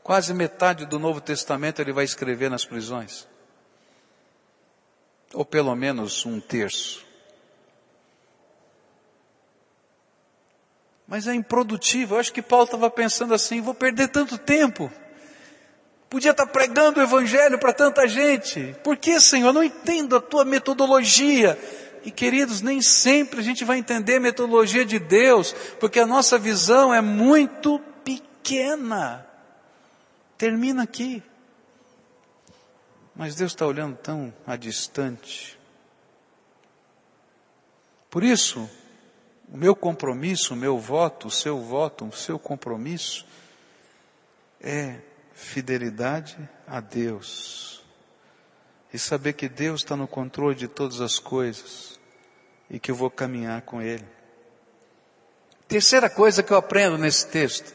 [0.03, 3.27] Quase metade do Novo Testamento ele vai escrever nas prisões.
[5.33, 7.06] Ou pelo menos um terço.
[11.07, 12.15] Mas é improdutivo.
[12.15, 14.91] Eu acho que Paulo estava pensando assim: vou perder tanto tempo.
[16.09, 18.75] Podia estar pregando o Evangelho para tanta gente.
[18.83, 19.49] Por que, Senhor?
[19.49, 21.59] Eu não entendo a tua metodologia.
[22.05, 26.39] E queridos, nem sempre a gente vai entender a metodologia de Deus, porque a nossa
[26.39, 29.27] visão é muito pequena.
[30.39, 31.21] Termina aqui.
[33.15, 35.59] Mas Deus está olhando tão a distante.
[38.09, 38.71] Por isso,
[39.53, 43.27] o meu compromisso, o meu voto, o seu voto, o seu compromisso
[44.61, 45.01] é
[45.35, 47.85] fidelidade a Deus
[48.93, 52.01] e saber que Deus está no controle de todas as coisas
[52.71, 54.07] e que eu vou caminhar com Ele.
[55.69, 57.75] Terceira coisa que eu aprendo nesse texto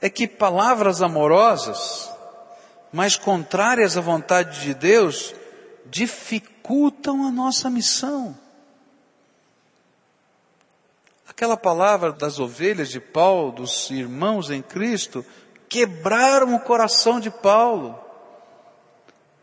[0.00, 2.10] é que palavras amorosas,
[2.92, 5.34] mas contrárias à vontade de Deus,
[5.86, 8.36] dificultam a nossa missão.
[11.32, 15.24] Aquela palavra das ovelhas de Paulo, dos irmãos em Cristo,
[15.66, 17.98] quebraram o coração de Paulo.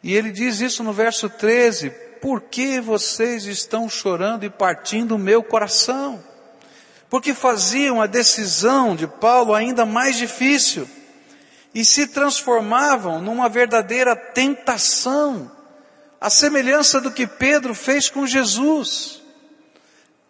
[0.03, 1.89] E ele diz isso no verso 13:
[2.21, 6.23] Por que vocês estão chorando e partindo o meu coração?
[7.09, 10.87] Porque faziam a decisão de Paulo ainda mais difícil
[11.73, 15.51] e se transformavam numa verdadeira tentação,
[16.21, 19.18] a semelhança do que Pedro fez com Jesus.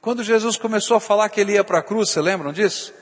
[0.02, 2.94] Quando Jesus começou a falar que ele ia para a cruz, você lembram disso?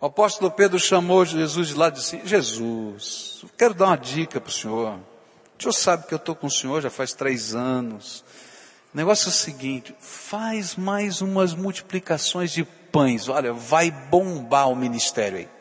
[0.00, 4.48] O apóstolo Pedro chamou Jesus de lá e disse, Jesus, quero dar uma dica para
[4.48, 4.94] o senhor.
[5.58, 8.24] O senhor sabe que eu estou com o senhor já faz três anos.
[8.94, 13.28] O negócio é o seguinte, faz mais umas multiplicações de pães.
[13.28, 15.57] Olha, vai bombar o ministério aí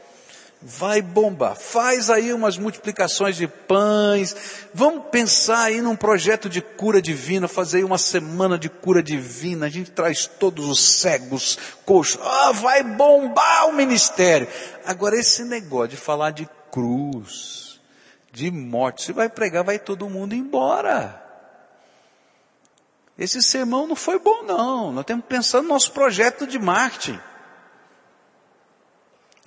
[0.70, 1.56] vai bombar.
[1.56, 4.36] Faz aí umas multiplicações de pães.
[4.74, 9.68] Vamos pensar aí num projeto de cura divina, fazer aí uma semana de cura divina.
[9.68, 12.20] A gente traz todos os cegos, coxos.
[12.22, 14.46] Ah, vai bombar o ministério.
[14.86, 17.80] Agora esse negócio de falar de cruz,
[18.34, 21.24] de morte, você vai pregar, vai todo mundo embora.
[23.18, 24.92] Esse sermão não foi bom não.
[24.92, 27.20] Nós temos pensando no nosso projeto de marketing.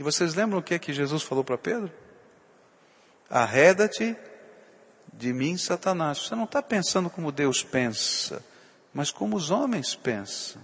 [0.01, 1.93] E vocês lembram o que, é que Jesus falou para Pedro?
[3.29, 4.17] Arreda-te
[5.13, 6.21] de mim, Satanás.
[6.21, 8.43] Você não está pensando como Deus pensa,
[8.95, 10.63] mas como os homens pensam.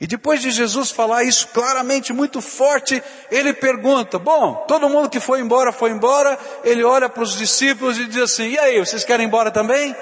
[0.00, 5.18] E depois de Jesus falar isso claramente, muito forte, ele pergunta: Bom, todo mundo que
[5.18, 6.38] foi embora, foi embora.
[6.62, 9.92] Ele olha para os discípulos e diz assim: E aí, vocês querem ir embora também?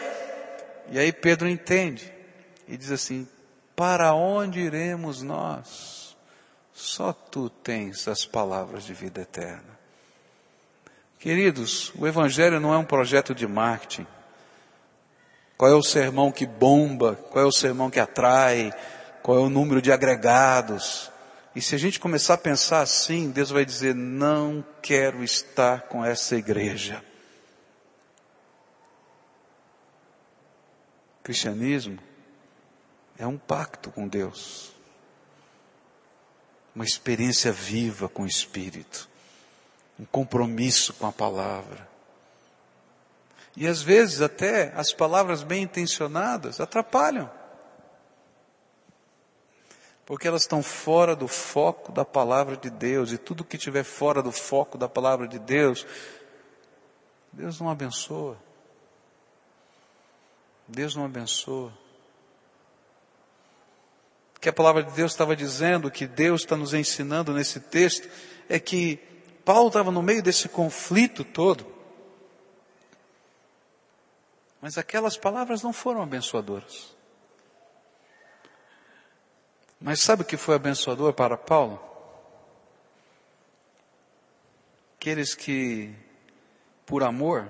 [0.91, 2.13] E aí Pedro entende
[2.69, 3.27] e diz assim:
[3.75, 5.98] Para onde iremos nós?
[6.79, 9.77] Só tu tens as palavras de vida eterna.
[11.19, 14.07] Queridos, o Evangelho não é um projeto de marketing.
[15.57, 17.17] Qual é o sermão que bomba?
[17.17, 18.73] Qual é o sermão que atrai?
[19.25, 21.11] Qual é o número de agregados?
[21.53, 26.05] E se a gente começar a pensar assim, Deus vai dizer: não quero estar com
[26.05, 27.03] essa igreja.
[31.19, 31.99] O cristianismo
[33.19, 34.78] é um pacto com Deus,
[36.79, 39.09] uma experiência viva com o Espírito
[39.99, 41.89] um compromisso com a palavra.
[43.57, 47.29] E às vezes até as palavras bem intencionadas atrapalham.
[50.07, 54.23] Porque elas estão fora do foco da palavra de Deus, e tudo que estiver fora
[54.23, 55.85] do foco da palavra de Deus,
[57.33, 58.39] Deus não abençoa.
[60.69, 61.73] Deus não abençoa.
[64.41, 68.09] Que a palavra de Deus estava dizendo, que Deus está nos ensinando nesse texto,
[68.49, 68.97] é que
[69.45, 71.67] Paulo estava no meio desse conflito todo.
[74.61, 76.95] Mas aquelas palavras não foram abençoadoras.
[79.81, 81.81] Mas sabe o que foi abençoador para Paulo?
[84.97, 85.95] Aqueles que,
[86.85, 87.49] por amor,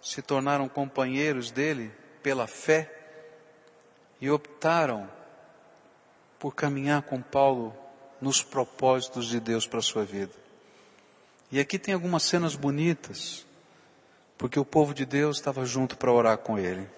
[0.00, 2.90] se tornaram companheiros dele pela fé
[4.20, 5.08] e optaram
[6.42, 7.72] por caminhar com Paulo
[8.20, 10.32] nos propósitos de Deus para a sua vida.
[11.52, 13.46] E aqui tem algumas cenas bonitas,
[14.36, 16.88] porque o povo de Deus estava junto para orar com ele.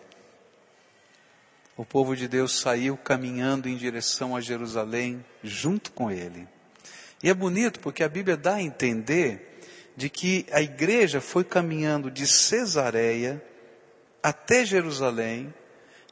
[1.76, 6.48] O povo de Deus saiu caminhando em direção a Jerusalém junto com ele.
[7.22, 9.60] E é bonito porque a Bíblia dá a entender
[9.94, 13.44] de que a igreja foi caminhando de Cesareia
[14.22, 15.52] até Jerusalém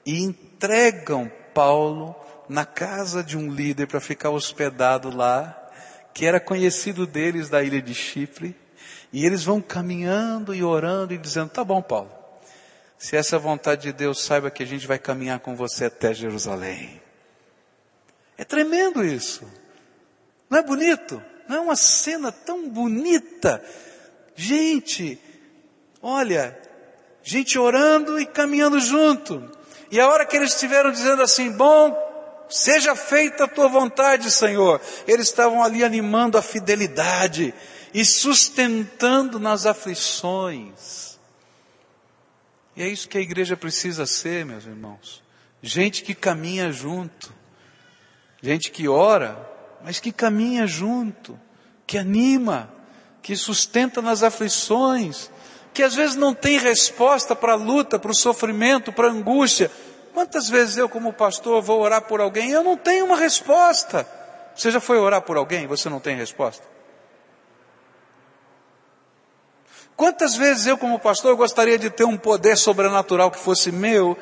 [0.04, 2.14] e entregam Paulo
[2.48, 5.59] na casa de um líder para ficar hospedado lá
[6.14, 8.55] que era conhecido deles da ilha de Chipre,
[9.12, 12.11] e eles vão caminhando e orando e dizendo: Tá bom, Paulo,
[12.98, 15.87] se essa é a vontade de Deus, saiba que a gente vai caminhar com você
[15.87, 17.00] até Jerusalém.
[18.37, 19.46] É tremendo isso.
[20.48, 21.22] Não é bonito?
[21.48, 23.62] Não é uma cena tão bonita.
[24.35, 25.18] Gente,
[26.00, 26.59] olha,
[27.22, 29.50] gente orando e caminhando junto.
[29.90, 32.12] E a hora que eles estiveram dizendo assim, bom,
[32.52, 34.78] Seja feita a tua vontade, Senhor.
[35.08, 37.54] Eles estavam ali animando a fidelidade
[37.94, 41.18] e sustentando nas aflições.
[42.76, 45.22] E é isso que a igreja precisa ser, meus irmãos.
[45.62, 47.32] Gente que caminha junto.
[48.42, 49.50] Gente que ora,
[49.82, 51.40] mas que caminha junto,
[51.86, 52.70] que anima,
[53.22, 55.30] que sustenta nas aflições,
[55.72, 59.70] que às vezes não tem resposta para a luta, para o sofrimento, para a angústia,
[60.12, 64.07] Quantas vezes eu, como pastor, vou orar por alguém e eu não tenho uma resposta?
[64.55, 66.64] Você já foi orar por alguém e você não tem resposta?
[69.96, 74.18] Quantas vezes eu, como pastor, gostaria de ter um poder sobrenatural que fosse meu,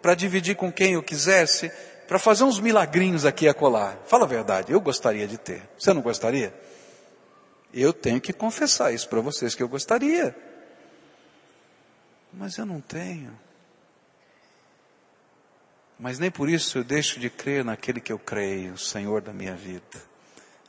[0.00, 1.70] para dividir com quem eu quisesse,
[2.06, 3.96] para fazer uns milagrinhos aqui e acolá?
[4.06, 5.62] Fala a verdade, eu gostaria de ter.
[5.78, 6.52] Você não gostaria?
[7.72, 10.34] Eu tenho que confessar isso para vocês que eu gostaria.
[12.32, 13.47] Mas eu não tenho.
[15.98, 19.32] Mas nem por isso eu deixo de crer naquele que eu creio, o Senhor da
[19.32, 20.08] minha vida.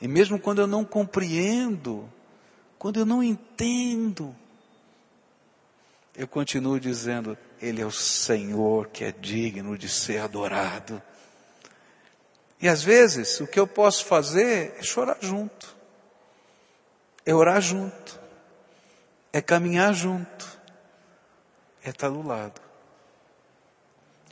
[0.00, 2.10] E mesmo quando eu não compreendo,
[2.78, 4.34] quando eu não entendo,
[6.16, 11.00] eu continuo dizendo, Ele é o Senhor que é digno de ser adorado.
[12.60, 15.76] E às vezes o que eu posso fazer é chorar junto,
[17.24, 18.20] é orar junto,
[19.32, 20.58] é caminhar junto,
[21.84, 22.69] é estar do lado.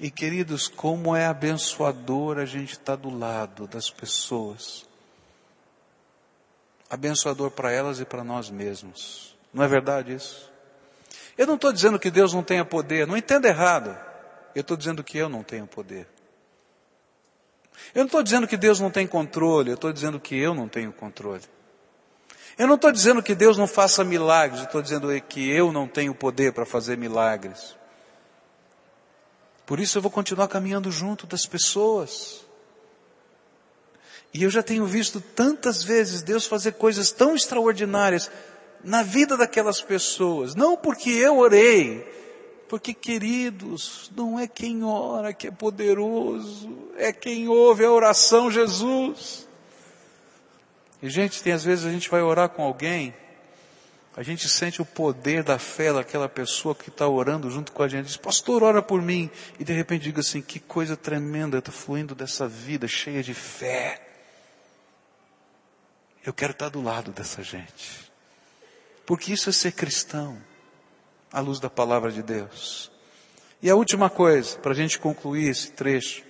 [0.01, 4.86] E queridos, como é abençoador a gente estar tá do lado das pessoas.
[6.88, 9.36] Abençoador para elas e para nós mesmos.
[9.53, 10.51] Não é verdade isso?
[11.36, 13.96] Eu não estou dizendo que Deus não tenha poder, não entenda errado.
[14.55, 16.07] Eu estou dizendo que eu não tenho poder.
[17.94, 20.68] Eu não estou dizendo que Deus não tem controle, eu estou dizendo que eu não
[20.68, 21.42] tenho controle.
[22.57, 25.86] Eu não estou dizendo que Deus não faça milagres, eu estou dizendo que eu não
[25.86, 27.76] tenho poder para fazer milagres.
[29.68, 32.40] Por isso eu vou continuar caminhando junto das pessoas.
[34.32, 38.30] E eu já tenho visto tantas vezes Deus fazer coisas tão extraordinárias
[38.82, 42.00] na vida daquelas pessoas, não porque eu orei,
[42.66, 49.46] porque queridos, não é quem ora que é poderoso, é quem ouve a oração Jesus.
[51.02, 53.14] E gente, tem às vezes a gente vai orar com alguém,
[54.18, 57.86] a gente sente o poder da fé daquela pessoa que está orando junto com a
[57.86, 58.06] gente.
[58.06, 59.30] Diz, pastor, ora por mim.
[59.60, 64.04] E de repente diga assim, que coisa tremenda está fluindo dessa vida cheia de fé.
[66.26, 68.10] Eu quero estar do lado dessa gente.
[69.06, 70.36] Porque isso é ser cristão,
[71.32, 72.90] à luz da palavra de Deus.
[73.62, 76.24] E a última coisa, para a gente concluir esse trecho,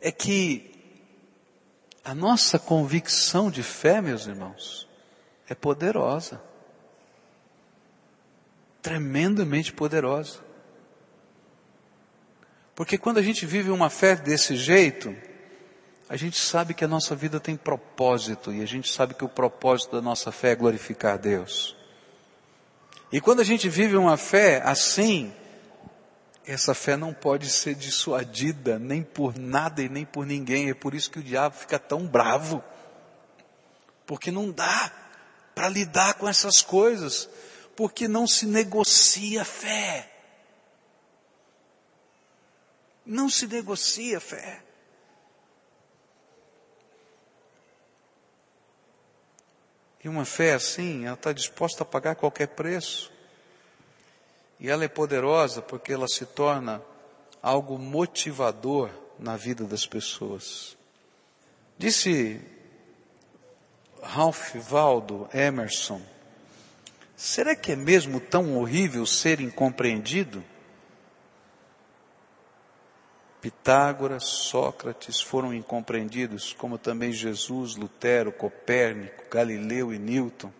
[0.00, 0.72] é que
[2.04, 4.85] a nossa convicção de fé, meus irmãos,
[5.48, 6.40] é poderosa.
[8.82, 10.40] Tremendamente poderosa.
[12.74, 15.16] Porque quando a gente vive uma fé desse jeito,
[16.08, 19.28] a gente sabe que a nossa vida tem propósito e a gente sabe que o
[19.28, 21.76] propósito da nossa fé é glorificar Deus.
[23.10, 25.32] E quando a gente vive uma fé assim,
[26.46, 30.70] essa fé não pode ser dissuadida nem por nada e nem por ninguém.
[30.70, 32.62] É por isso que o diabo fica tão bravo.
[34.06, 34.92] Porque não dá
[35.56, 37.30] para lidar com essas coisas.
[37.74, 40.12] Porque não se negocia fé.
[43.06, 44.62] Não se negocia fé.
[50.04, 53.10] E uma fé assim, ela está disposta a pagar qualquer preço.
[54.60, 56.82] E ela é poderosa porque ela se torna
[57.42, 60.76] algo motivador na vida das pessoas.
[61.78, 62.55] Disse
[64.02, 66.00] Ralph Waldo Emerson,
[67.16, 70.42] será que é mesmo tão horrível ser incompreendido?
[73.40, 80.52] Pitágoras, Sócrates foram incompreendidos, como também Jesus, Lutero, Copérnico, Galileu e Newton.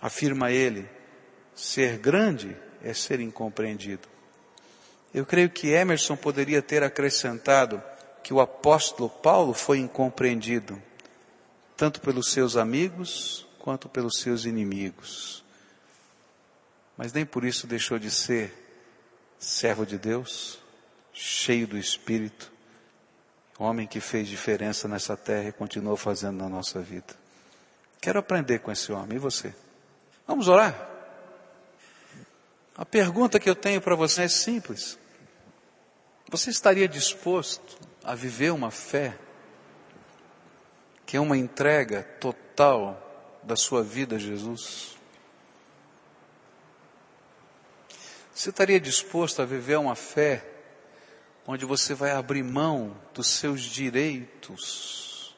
[0.00, 0.88] Afirma ele,
[1.54, 4.08] ser grande é ser incompreendido.
[5.12, 7.82] Eu creio que Emerson poderia ter acrescentado
[8.22, 10.80] que o apóstolo Paulo foi incompreendido,
[11.80, 15.42] tanto pelos seus amigos quanto pelos seus inimigos.
[16.94, 18.52] Mas nem por isso deixou de ser
[19.38, 20.58] servo de Deus,
[21.10, 22.52] cheio do Espírito,
[23.58, 27.16] homem que fez diferença nessa terra e continua fazendo na nossa vida.
[27.98, 29.54] Quero aprender com esse homem, e você?
[30.26, 30.86] Vamos orar?
[32.76, 34.98] A pergunta que eu tenho para você é simples.
[36.28, 39.16] Você estaria disposto a viver uma fé
[41.10, 42.96] que é uma entrega total
[43.42, 44.96] da sua vida a Jesus?
[48.32, 50.48] Você estaria disposto a viver uma fé
[51.44, 55.34] onde você vai abrir mão dos seus direitos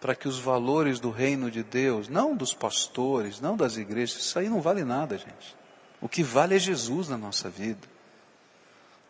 [0.00, 4.36] para que os valores do reino de Deus, não dos pastores, não das igrejas, isso
[4.36, 5.56] aí não vale nada, gente.
[6.00, 7.86] O que vale é Jesus na nossa vida.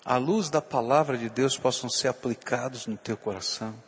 [0.04, 3.87] A luz da palavra de Deus possam ser aplicados no teu coração.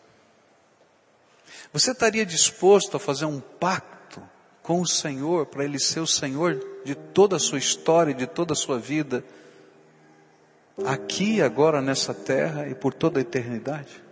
[1.73, 4.23] Você estaria disposto a fazer um pacto
[4.63, 8.53] com o Senhor para Ele ser o Senhor de toda a sua história, de toda
[8.53, 9.25] a sua vida?
[10.85, 14.03] aqui, agora, nessa terra e por toda a eternidade?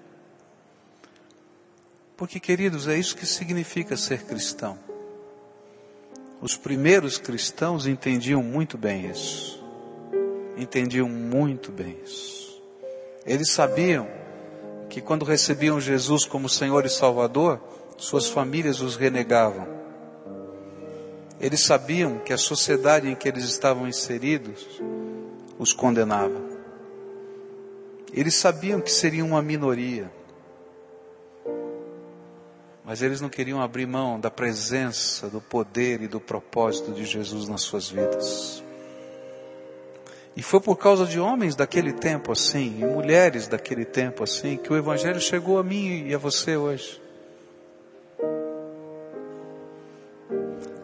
[2.17, 4.79] Porque, queridos, é isso que significa ser cristão.
[6.41, 9.63] Os primeiros cristãos entendiam muito bem isso.
[10.57, 12.61] Entendiam muito bem isso.
[13.25, 14.09] Eles sabiam
[14.89, 17.61] que quando recebiam Jesus como Senhor e Salvador,
[17.97, 19.67] suas famílias os renegavam.
[21.41, 24.67] Eles sabiam que a sociedade em que eles estavam inseridos
[25.59, 26.41] os condenava.
[28.13, 30.11] Eles sabiam que seriam uma minoria,
[32.85, 37.47] mas eles não queriam abrir mão da presença, do poder e do propósito de Jesus
[37.47, 38.65] nas suas vidas.
[40.39, 44.73] E foi por causa de homens daquele tempo assim, e mulheres daquele tempo assim, que
[44.73, 47.03] o Evangelho chegou a mim e a você hoje.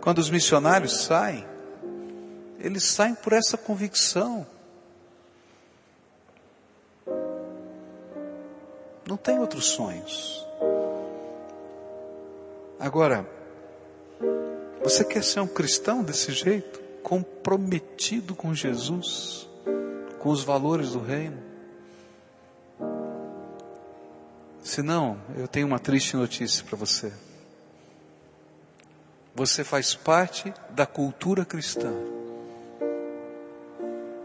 [0.01, 1.47] Quando os missionários saem,
[2.59, 4.45] eles saem por essa convicção
[9.07, 10.45] Não tem outros sonhos.
[12.81, 13.25] Agora,
[14.83, 16.84] você quer ser um cristão desse jeito?
[17.05, 19.49] Comprometido com Jesus,
[20.19, 21.41] com os valores do reino?
[24.61, 27.13] Se não, eu tenho uma triste notícia para você.
[29.35, 31.93] Você faz parte da cultura cristã.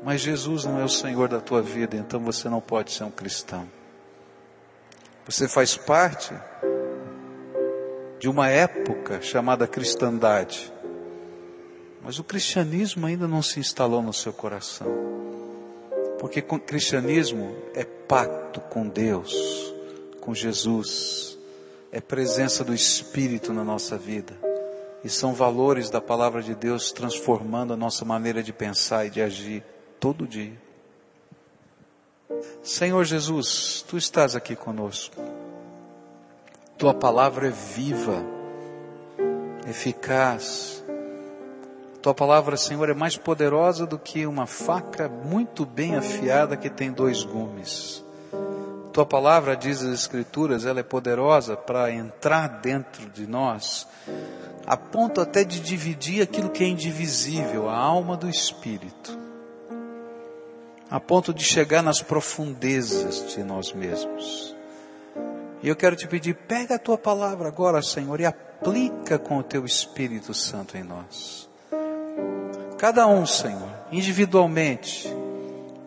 [0.02, 3.12] Mas Jesus não é o Senhor da tua vida, então você não pode ser um
[3.12, 3.70] cristão.
[5.26, 6.34] Você faz parte
[8.18, 10.72] de uma época chamada cristandade.
[12.02, 14.88] Mas o cristianismo ainda não se instalou no seu coração.
[16.20, 19.34] Porque o cristianismo é pacto com Deus,
[20.20, 21.38] com Jesus,
[21.92, 24.38] é presença do Espírito na nossa vida.
[25.04, 29.22] E são valores da palavra de Deus transformando a nossa maneira de pensar e de
[29.22, 29.64] agir
[30.00, 30.58] todo dia.
[32.62, 35.16] Senhor Jesus, tu estás aqui conosco.
[36.78, 38.24] Tua palavra é viva,
[39.68, 40.79] eficaz.
[42.02, 46.94] Tua palavra, Senhor, é mais poderosa do que uma faca muito bem afiada que tem
[46.94, 48.04] dois gumes.
[48.94, 53.86] Tua palavra, diz as Escrituras, ela é poderosa para entrar dentro de nós,
[54.66, 59.18] a ponto até de dividir aquilo que é indivisível, a alma do espírito,
[60.90, 64.56] a ponto de chegar nas profundezas de nós mesmos.
[65.62, 69.44] E eu quero te pedir, pega a tua palavra agora, Senhor, e aplica com o
[69.44, 71.49] teu Espírito Santo em nós.
[72.80, 75.14] Cada um, Senhor, individualmente,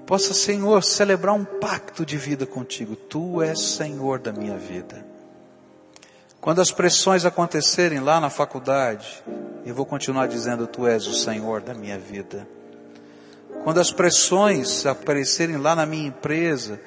[0.05, 2.95] possa, Senhor, celebrar um pacto de vida contigo.
[2.95, 5.03] Tu és Senhor da minha vida.
[6.39, 9.25] Quando as pressões acontecerem lá na faculdade,
[9.65, 12.47] eu vou continuar dizendo: Tu és o Senhor da minha vida.
[13.65, 16.79] Quando as pressões aparecerem lá na minha empresa,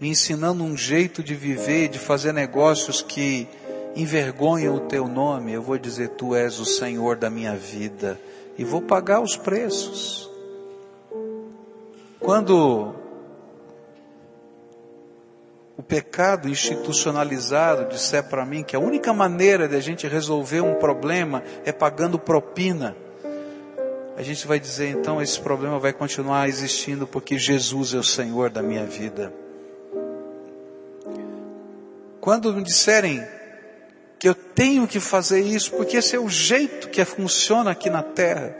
[0.00, 3.46] me ensinando um jeito de viver, de fazer negócios que
[3.94, 8.18] envergonham o teu nome, eu vou dizer: Tu és o Senhor da minha vida
[8.58, 10.30] e vou pagar os preços.
[12.20, 12.94] Quando
[15.76, 20.74] o pecado institucionalizado disser para mim que a única maneira de a gente resolver um
[20.74, 22.96] problema é pagando propina,
[24.16, 28.48] a gente vai dizer então esse problema vai continuar existindo porque Jesus é o Senhor
[28.48, 29.32] da minha vida.
[32.18, 33.22] Quando me disserem
[34.18, 38.02] que eu tenho que fazer isso, porque esse é o jeito que funciona aqui na
[38.02, 38.56] terra,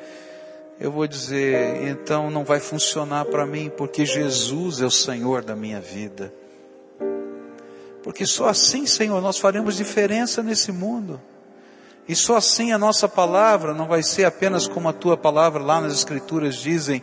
[0.78, 5.56] eu vou dizer, então não vai funcionar para mim, porque Jesus é o Senhor da
[5.56, 6.32] minha vida.
[8.02, 11.20] Porque só assim, Senhor, nós faremos diferença nesse mundo.
[12.08, 15.80] E só assim a nossa palavra não vai ser apenas como a tua palavra lá
[15.80, 17.02] nas Escrituras dizem,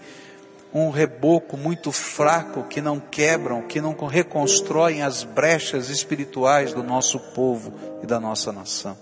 [0.73, 7.19] um reboco muito fraco que não quebram, que não reconstroem as brechas espirituais do nosso
[7.19, 8.97] povo e da nossa nação.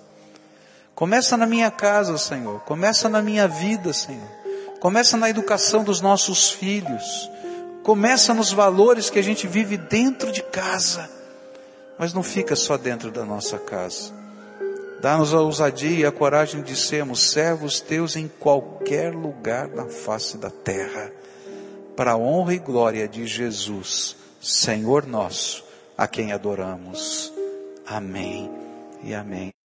[0.93, 2.59] Começa na minha casa, Senhor.
[2.61, 4.27] Começa na minha vida, Senhor.
[4.81, 7.31] Começa na educação dos nossos filhos.
[7.83, 11.09] Começa nos valores que a gente vive dentro de casa.
[11.97, 14.11] Mas não fica só dentro da nossa casa.
[14.99, 20.37] Dá-nos a ousadia e a coragem de sermos servos teus em qualquer lugar na face
[20.37, 21.11] da terra
[22.01, 25.63] para a honra e glória de Jesus, Senhor nosso,
[25.95, 27.31] a quem adoramos.
[27.85, 28.49] Amém
[29.03, 29.60] e amém.